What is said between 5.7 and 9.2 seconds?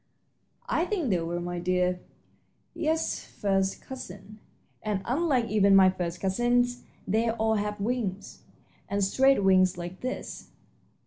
my first cousins, they all have wings, and